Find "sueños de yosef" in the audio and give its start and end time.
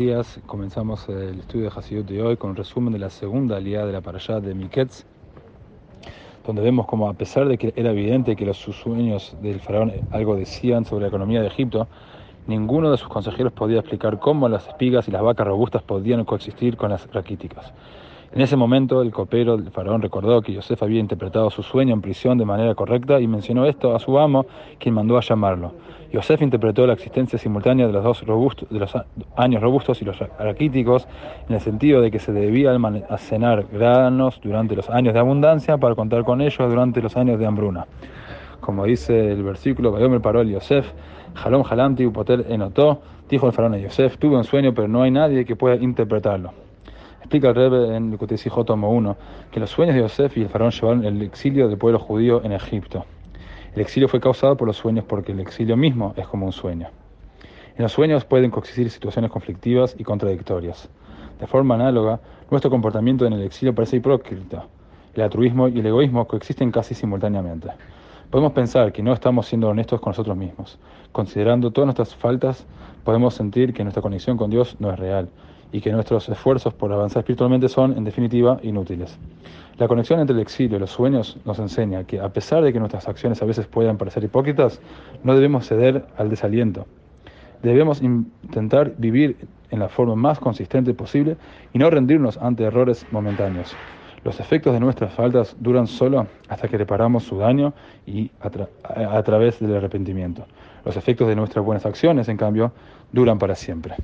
49.70-50.38